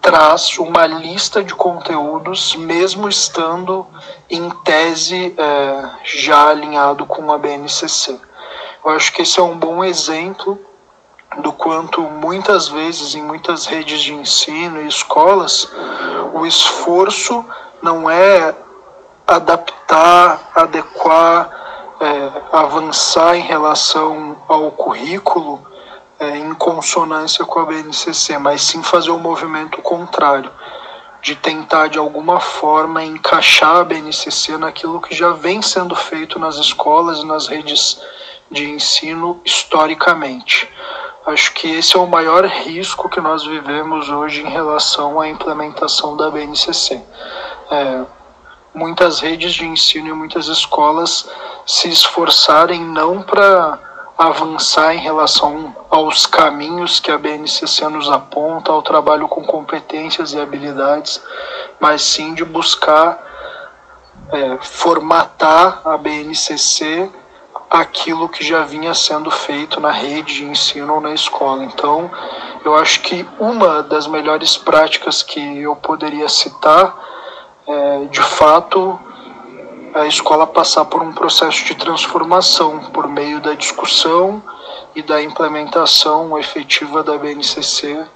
[0.00, 3.86] traz uma lista de conteúdos, mesmo estando
[4.28, 8.18] em tese é, já alinhado com a BNCC.
[8.84, 10.58] Eu acho que esse é um bom exemplo
[11.36, 15.70] do quanto muitas vezes em muitas redes de ensino e escolas
[16.34, 17.44] o esforço
[17.82, 18.54] não é
[19.26, 21.50] adaptar, adequar,
[22.00, 25.66] é, avançar em relação ao currículo
[26.18, 30.50] é, em consonância com a BNCC, mas sim fazer o um movimento contrário,
[31.20, 36.56] de tentar de alguma forma encaixar a BNCC naquilo que já vem sendo feito nas
[36.56, 38.00] escolas e nas redes
[38.50, 40.68] de ensino historicamente.
[41.26, 46.16] Acho que esse é o maior risco que nós vivemos hoje em relação à implementação
[46.16, 47.02] da BNCC.
[47.70, 48.04] É,
[48.74, 51.28] muitas redes de ensino e muitas escolas
[51.66, 53.78] se esforçarem não para
[54.16, 60.40] avançar em relação aos caminhos que a BNCC nos aponta, ao trabalho com competências e
[60.40, 61.22] habilidades,
[61.78, 63.24] mas sim de buscar
[64.32, 67.08] é, formatar a BNCC
[67.70, 71.62] aquilo que já vinha sendo feito na rede de ensino ou na escola.
[71.64, 72.10] Então,
[72.64, 77.07] eu acho que uma das melhores práticas que eu poderia citar
[77.68, 78.98] é, de fato,
[79.94, 84.42] a escola passar por um processo de transformação por meio da discussão
[84.94, 88.06] e da implementação efetiva da BNCC,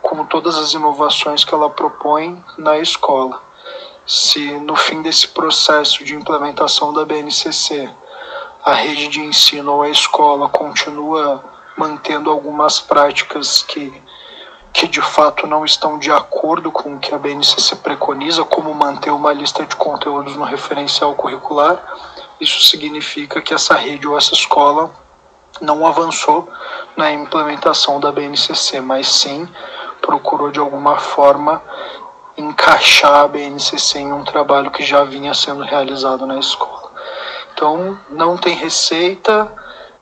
[0.00, 3.40] com todas as inovações que ela propõe na escola.
[4.06, 7.88] Se no fim desse processo de implementação da BNCC
[8.64, 11.42] a rede de ensino ou a escola continua
[11.76, 13.92] mantendo algumas práticas que,
[14.72, 19.10] que de fato não estão de acordo com o que a BNCC preconiza, como manter
[19.10, 21.82] uma lista de conteúdos no referencial curricular,
[22.40, 24.90] isso significa que essa rede ou essa escola
[25.60, 26.48] não avançou
[26.96, 29.46] na implementação da BNCC, mas sim
[30.00, 31.62] procurou de alguma forma
[32.36, 36.90] encaixar a BNCC em um trabalho que já vinha sendo realizado na escola.
[37.54, 39.52] Então, não tem receita,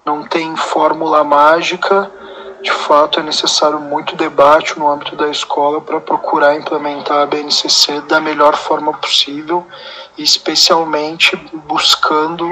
[0.04, 2.10] não tem fórmula mágica.
[2.62, 8.02] De fato, é necessário muito debate no âmbito da escola para procurar implementar a BNCC
[8.02, 9.66] da melhor forma possível,
[10.18, 11.34] especialmente
[11.66, 12.46] buscando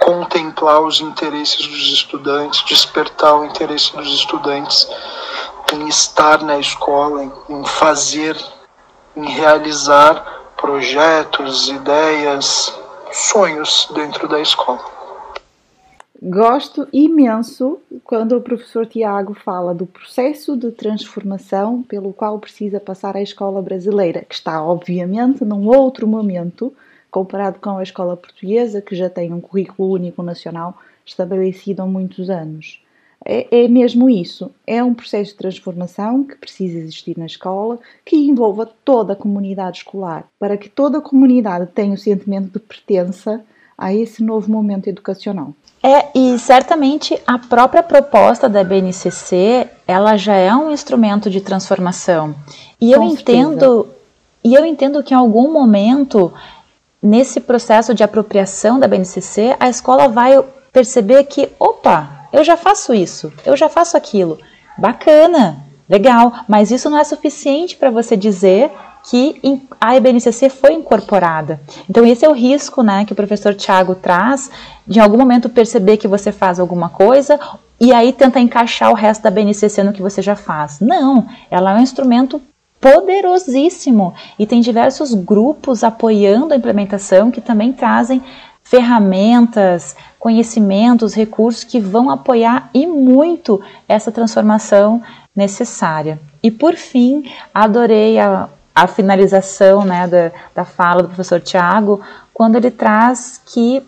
[0.00, 4.88] contemplar os interesses dos estudantes, despertar o interesse dos estudantes
[5.72, 8.36] em estar na escola, em fazer,
[9.14, 10.16] em realizar
[10.56, 12.74] projetos, ideias,
[13.12, 14.97] sonhos dentro da escola.
[16.20, 23.16] Gosto imenso quando o professor Tiago fala do processo de transformação pelo qual precisa passar
[23.16, 26.74] a escola brasileira, que está, obviamente, num outro momento
[27.08, 30.76] comparado com a escola portuguesa, que já tem um currículo único nacional
[31.06, 32.82] estabelecido há muitos anos.
[33.24, 34.50] É, é, mesmo isso.
[34.66, 39.78] É um processo de transformação que precisa existir na escola, que envolva toda a comunidade
[39.78, 43.40] escolar, para que toda a comunidade tenha o sentimento de pertença
[43.76, 45.54] a esse novo momento educacional.
[45.82, 52.34] É, e certamente a própria proposta da BNCC, ela já é um instrumento de transformação.
[52.80, 53.38] E Com eu certeza.
[53.38, 53.88] entendo,
[54.42, 56.32] e eu entendo que em algum momento
[57.02, 62.92] nesse processo de apropriação da BNCC, a escola vai perceber que, opa, eu já faço
[62.92, 64.38] isso, eu já faço aquilo.
[64.76, 68.70] Bacana, legal, mas isso não é suficiente para você dizer
[69.04, 69.40] que
[69.80, 71.60] a IBNCC foi incorporada.
[71.88, 74.50] Então esse é o risco, né, que o professor Tiago traz,
[74.86, 77.38] de em algum momento perceber que você faz alguma coisa
[77.80, 80.80] e aí tenta encaixar o resto da BNCC no que você já faz.
[80.80, 82.40] Não, ela é um instrumento
[82.80, 88.22] poderosíssimo e tem diversos grupos apoiando a implementação que também trazem
[88.62, 95.02] ferramentas, conhecimentos, recursos que vão apoiar e muito essa transformação
[95.34, 96.20] necessária.
[96.42, 98.48] E por fim, adorei a,
[98.82, 102.00] a finalização né, da, da fala do professor Tiago,
[102.32, 103.82] quando ele traz que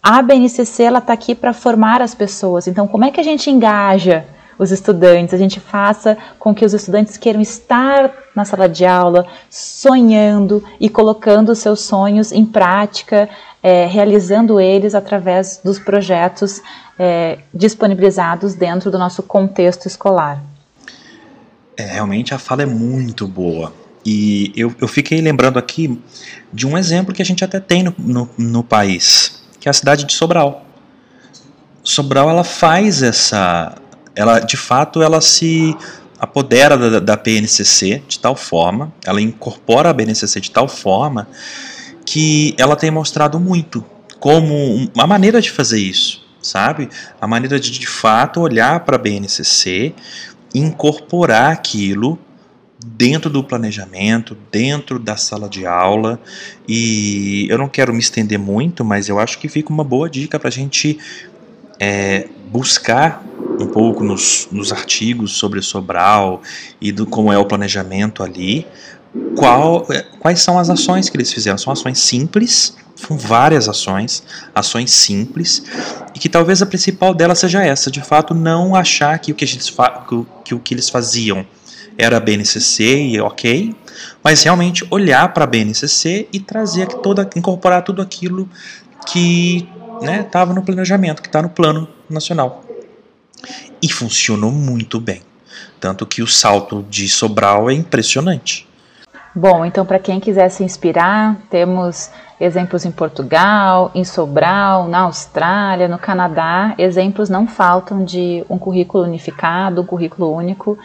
[0.00, 2.68] a BNCC está aqui para formar as pessoas.
[2.68, 4.24] Então, como é que a gente engaja
[4.56, 9.26] os estudantes, a gente faça com que os estudantes queiram estar na sala de aula,
[9.50, 13.28] sonhando e colocando os seus sonhos em prática,
[13.62, 16.62] é, realizando eles através dos projetos
[16.98, 20.40] é, disponibilizados dentro do nosso contexto escolar.
[21.76, 23.72] É, realmente a fala é muito boa.
[24.04, 25.98] E eu, eu fiquei lembrando aqui
[26.52, 29.74] de um exemplo que a gente até tem no, no, no país, que é a
[29.74, 30.64] cidade de Sobral.
[31.82, 33.76] Sobral ela faz essa,
[34.14, 35.76] ela de fato ela se
[36.18, 41.28] apodera da, da PNCC de tal forma, ela incorpora a BNCC de tal forma
[42.04, 43.84] que ela tem mostrado muito
[44.18, 46.88] como uma maneira de fazer isso, sabe?
[47.20, 49.94] A maneira de de fato olhar para a BNCC,
[50.54, 52.18] incorporar aquilo
[52.84, 56.20] dentro do planejamento, dentro da sala de aula.
[56.66, 60.38] E eu não quero me estender muito, mas eu acho que fica uma boa dica
[60.38, 60.98] para a gente
[61.80, 63.24] é, buscar
[63.60, 66.42] um pouco nos, nos artigos sobre Sobral
[66.80, 68.66] e do como é o planejamento ali,
[69.36, 71.58] qual, é, quais são as ações que eles fizeram.
[71.58, 74.22] São ações simples, são várias ações,
[74.54, 75.64] ações simples,
[76.14, 79.44] e que talvez a principal delas seja essa, de fato não achar que o que,
[79.44, 79.74] eles,
[80.44, 81.44] que, o que eles faziam
[81.98, 83.74] era a BNCC e ok,
[84.22, 88.48] mas realmente olhar para a BNCC e trazer toda, incorporar tudo aquilo
[89.10, 89.68] que
[90.00, 92.62] estava né, no planejamento, que está no plano nacional.
[93.82, 95.22] E funcionou muito bem.
[95.80, 98.68] Tanto que o salto de Sobral é impressionante.
[99.34, 105.88] Bom, então para quem quiser se inspirar, temos exemplos em Portugal, em Sobral, na Austrália,
[105.88, 106.74] no Canadá.
[106.78, 110.78] Exemplos não faltam de um currículo unificado, um currículo único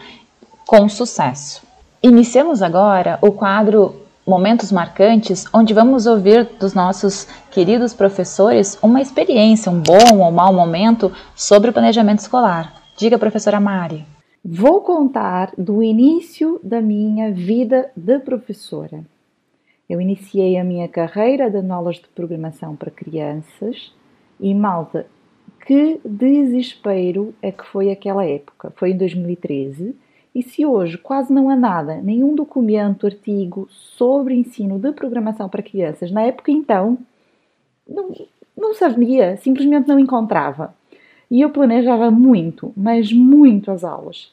[0.66, 1.62] com sucesso.
[2.02, 9.70] Iniciamos agora o quadro Momentos Marcantes, onde vamos ouvir dos nossos queridos professores uma experiência,
[9.70, 12.72] um bom ou mau momento sobre o planejamento escolar.
[12.96, 14.06] Diga, professora Mari.
[14.42, 19.04] Vou contar do início da minha vida de professora.
[19.88, 23.92] Eu iniciei a minha carreira dando aulas de programação para crianças
[24.40, 25.06] e, malta,
[25.66, 28.72] que desespero é que foi aquela época.
[28.76, 29.94] Foi em 2013
[30.34, 35.62] e se hoje quase não há nada, nenhum documento, artigo sobre ensino de programação para
[35.62, 36.98] crianças, na época então,
[37.88, 38.12] não,
[38.56, 40.74] não sabia, simplesmente não encontrava.
[41.30, 44.32] E eu planejava muito, mas muito as aulas.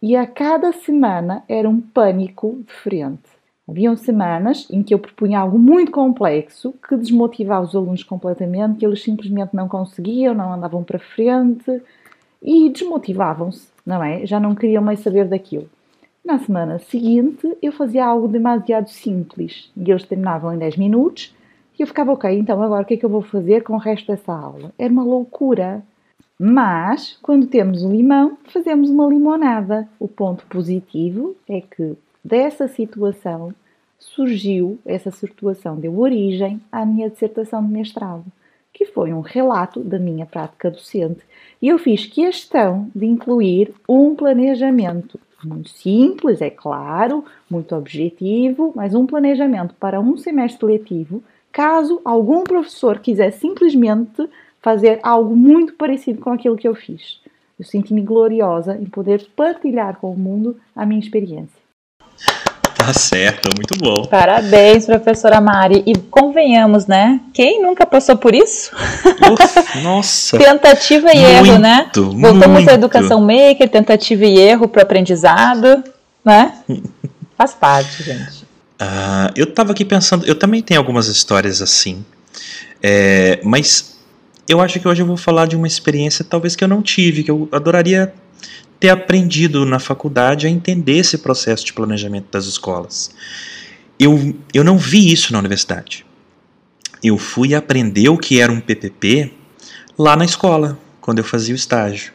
[0.00, 3.32] E a cada semana era um pânico diferente.
[3.68, 8.86] Haviam semanas em que eu propunha algo muito complexo que desmotivava os alunos completamente, que
[8.86, 11.80] eles simplesmente não conseguiam, não andavam para frente
[12.42, 14.26] e desmotivavam-se não é?
[14.26, 15.68] Já não queriam mais saber daquilo.
[16.24, 21.34] Na semana seguinte, eu fazia algo demasiado simples e eles terminavam em 10 minutos
[21.78, 23.78] e eu ficava, ok, então agora o que é que eu vou fazer com o
[23.78, 24.72] resto dessa aula?
[24.78, 25.82] Era uma loucura.
[26.38, 29.88] Mas, quando temos o limão, fazemos uma limonada.
[29.98, 33.52] O ponto positivo é que dessa situação
[33.98, 38.24] surgiu, essa situação deu origem à minha dissertação de mestrado,
[38.72, 41.20] que foi um relato da minha prática docente
[41.60, 48.94] e eu fiz questão de incluir um planejamento muito simples, é claro, muito objetivo, mas
[48.94, 54.28] um planejamento para um semestre letivo, caso algum professor quisesse simplesmente
[54.60, 57.20] fazer algo muito parecido com aquilo que eu fiz.
[57.58, 61.60] Eu senti-me gloriosa em poder partilhar com o mundo a minha experiência.
[62.76, 64.04] Tá certo, muito bom.
[64.06, 65.84] Parabéns, professora Mari.
[65.86, 67.18] E convenhamos, né?
[67.32, 68.70] Quem nunca passou por isso?
[68.76, 70.36] Uf, nossa.
[70.36, 71.90] tentativa e muito, erro, né?
[71.94, 72.70] Voltamos muito.
[72.70, 75.82] à educação maker, tentativa e erro para aprendizado,
[76.22, 76.52] né?
[77.36, 78.42] Faz parte, gente.
[78.80, 82.04] Uh, eu estava aqui pensando, eu também tenho algumas histórias assim,
[82.82, 83.96] é, mas
[84.46, 87.22] eu acho que hoje eu vou falar de uma experiência talvez que eu não tive,
[87.22, 88.12] que eu adoraria
[88.78, 93.10] ter aprendido na faculdade a entender esse processo de planejamento das escolas.
[94.02, 96.04] Eu, eu não vi isso na universidade.
[97.00, 99.32] Eu fui aprender o que era um PPP
[99.96, 102.12] lá na escola, quando eu fazia o estágio.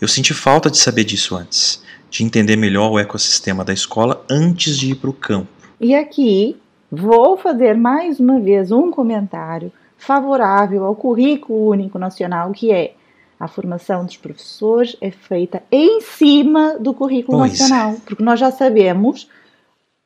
[0.00, 1.80] Eu senti falta de saber disso antes,
[2.10, 5.46] de entender melhor o ecossistema da escola antes de ir para o campo.
[5.80, 6.56] E aqui
[6.90, 12.94] vou fazer mais uma vez um comentário favorável ao currículo único nacional, que é
[13.38, 17.96] a formação dos professores é feita em cima do currículo pois nacional, é.
[18.04, 19.28] porque nós já sabemos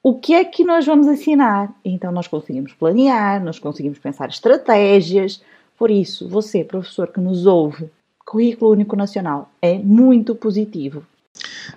[0.02, 1.72] o que é que nós vamos ensinar.
[1.84, 5.42] Então nós conseguimos planear, nós conseguimos pensar estratégias.
[5.78, 7.90] Por isso, você, professor que nos ouve,
[8.24, 11.04] currículo único nacional é muito positivo.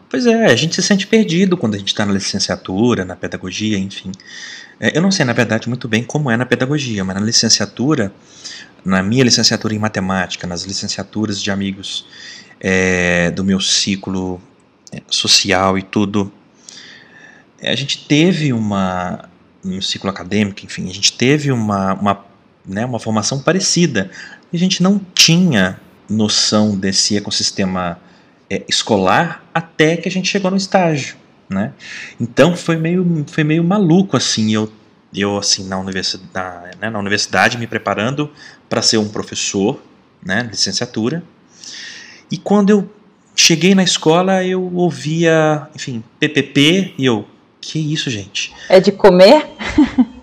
[0.10, 3.78] Pois é, a gente se sente perdido quando a gente está na licenciatura, na pedagogia,
[3.78, 4.12] enfim.
[4.80, 8.12] É, eu não sei, na verdade, muito bem como é na pedagogia, mas na licenciatura
[8.84, 12.06] na minha licenciatura em matemática, nas licenciaturas de amigos
[12.60, 14.42] é, do meu ciclo
[14.92, 16.32] é, social e tudo,
[17.70, 19.30] a gente teve uma,
[19.64, 22.26] no ciclo acadêmico, enfim, a gente teve uma, uma,
[22.66, 24.10] né, uma formação parecida.
[24.52, 28.00] A gente não tinha noção desse ecossistema
[28.50, 31.16] é, escolar até que a gente chegou no estágio.
[31.50, 31.74] né?
[32.20, 34.72] Então foi meio, foi meio maluco assim, eu
[35.16, 38.32] eu assim na universidade, né, na universidade me preparando
[38.68, 39.80] para ser um professor,
[40.26, 41.24] né, licenciatura.
[42.32, 42.90] E quando eu
[43.36, 47.28] cheguei na escola, eu ouvia, enfim, PPP e eu,
[47.64, 48.54] que isso, gente?
[48.70, 49.46] É de comer?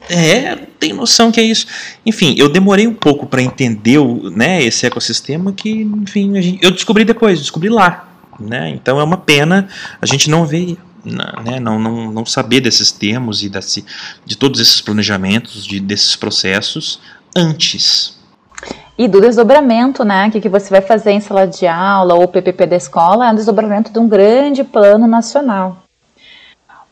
[0.08, 1.66] é, tem noção que é isso.
[2.04, 7.04] Enfim, eu demorei um pouco para entender o, né, esse ecossistema que, enfim, eu descobri
[7.04, 8.08] depois, descobri lá.
[8.38, 8.70] Né?
[8.70, 9.68] Então é uma pena
[10.00, 13.84] a gente não ver né, não, não, não saber desses termos e desse,
[14.24, 17.00] de todos esses planejamentos, de, desses processos
[17.36, 18.18] antes.
[18.98, 20.28] E do desdobramento, né?
[20.28, 23.32] O que, que você vai fazer em sala de aula ou PPP da escola é
[23.32, 25.84] um desdobramento de um grande plano nacional.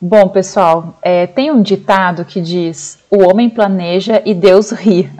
[0.01, 5.11] Bom, pessoal, é, tem um ditado que diz: o homem planeja e Deus ri.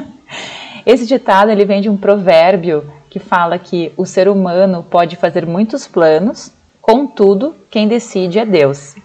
[0.86, 5.46] Esse ditado ele vem de um provérbio que fala que o ser humano pode fazer
[5.46, 6.52] muitos planos,
[6.88, 8.96] Contudo, quem decide é Deus.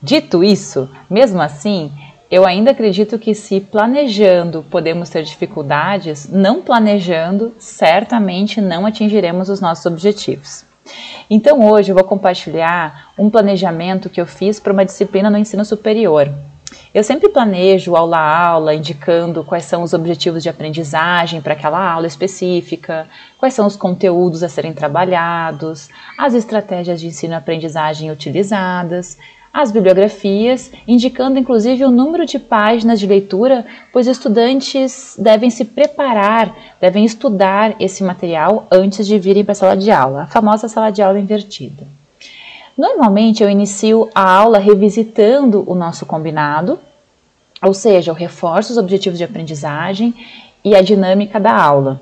[0.00, 1.90] Dito isso, mesmo assim,
[2.30, 9.60] eu ainda acredito que se planejando podemos ter dificuldades, não planejando, certamente não atingiremos os
[9.60, 10.64] nossos objetivos.
[11.28, 15.64] Então hoje eu vou compartilhar um planejamento que eu fiz para uma disciplina no ensino
[15.64, 16.30] superior.
[16.92, 21.92] Eu sempre planejo aula a aula, indicando quais são os objetivos de aprendizagem para aquela
[21.92, 23.06] aula específica,
[23.38, 25.88] quais são os conteúdos a serem trabalhados,
[26.18, 29.16] as estratégias de ensino-aprendizagem utilizadas,
[29.52, 36.54] as bibliografias, indicando inclusive o número de páginas de leitura, pois estudantes devem se preparar,
[36.80, 40.90] devem estudar esse material antes de virem para a sala de aula, a famosa sala
[40.90, 41.86] de aula invertida.
[42.78, 46.78] Normalmente eu inicio a aula revisitando o nosso combinado,
[47.62, 50.14] ou seja, eu reforço os objetivos de aprendizagem
[50.64, 52.00] e a dinâmica da aula.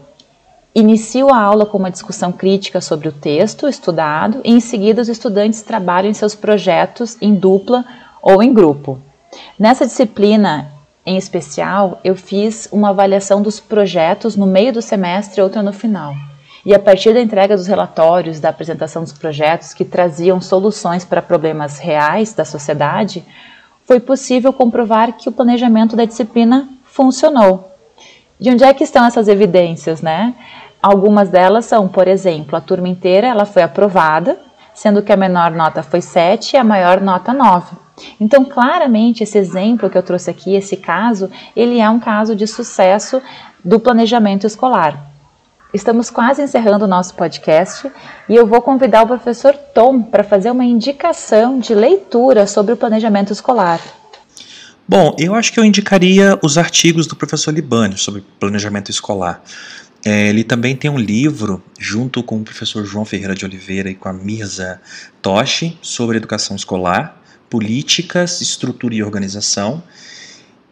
[0.74, 5.08] Inicio a aula com uma discussão crítica sobre o texto estudado e em seguida os
[5.08, 7.84] estudantes trabalham em seus projetos em dupla
[8.22, 9.00] ou em grupo.
[9.58, 10.70] Nessa disciplina
[11.04, 15.72] em especial, eu fiz uma avaliação dos projetos no meio do semestre e outra no
[15.72, 16.14] final.
[16.66, 21.22] E a partir da entrega dos relatórios, da apresentação dos projetos que traziam soluções para
[21.22, 23.24] problemas reais da sociedade,
[23.86, 27.67] foi possível comprovar que o planejamento da disciplina funcionou.
[28.40, 30.34] De onde é que estão essas evidências, né?
[30.80, 34.38] Algumas delas são, por exemplo, a turma inteira ela foi aprovada,
[34.72, 37.76] sendo que a menor nota foi 7 e a maior nota 9.
[38.20, 42.46] Então, claramente, esse exemplo que eu trouxe aqui, esse caso, ele é um caso de
[42.46, 43.20] sucesso
[43.64, 45.08] do planejamento escolar.
[45.74, 47.90] Estamos quase encerrando o nosso podcast
[48.28, 52.76] e eu vou convidar o professor Tom para fazer uma indicação de leitura sobre o
[52.76, 53.80] planejamento escolar.
[54.90, 59.42] Bom, eu acho que eu indicaria os artigos do professor Libânio sobre planejamento escolar.
[60.02, 63.94] É, ele também tem um livro, junto com o professor João Ferreira de Oliveira e
[63.94, 64.80] com a Mirza
[65.20, 67.20] Toshi, sobre educação escolar,
[67.50, 69.82] políticas, estrutura e organização,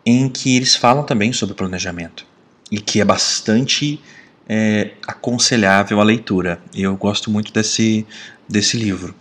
[0.06, 2.24] em que eles falam também sobre planejamento
[2.72, 4.00] e que é bastante
[4.48, 6.58] é, aconselhável a leitura.
[6.74, 8.06] Eu gosto muito desse,
[8.48, 9.14] desse livro.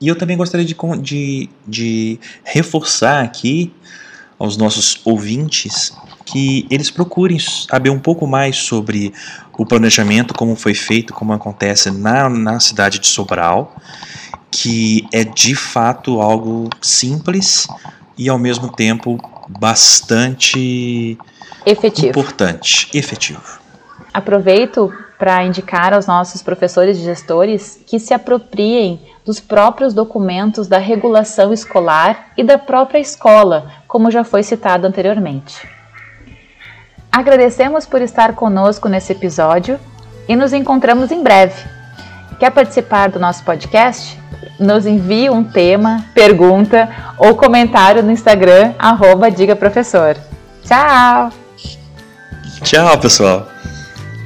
[0.00, 3.72] E eu também gostaria de, de, de reforçar aqui
[4.40, 5.92] aos nossos ouvintes
[6.24, 9.12] que eles procurem saber um pouco mais sobre
[9.58, 13.76] o planejamento, como foi feito, como acontece na, na cidade de Sobral,
[14.50, 17.68] que é de fato algo simples
[18.16, 21.18] e ao mesmo tempo bastante
[21.66, 22.08] efetivo.
[22.08, 23.60] importante, efetivo.
[24.14, 24.90] Aproveito
[25.20, 31.52] para indicar aos nossos professores e gestores que se apropriem dos próprios documentos da regulação
[31.52, 35.68] escolar e da própria escola, como já foi citado anteriormente.
[37.12, 39.78] Agradecemos por estar conosco nesse episódio
[40.26, 41.68] e nos encontramos em breve.
[42.38, 44.18] Quer participar do nosso podcast?
[44.58, 50.16] Nos envie um tema, pergunta ou comentário no Instagram, arroba Diga Professor.
[50.64, 51.30] Tchau!
[52.62, 53.59] Tchau, pessoal!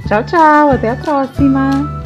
[0.06, 0.70] Tchau, tchau.
[0.70, 2.03] Até a próxima.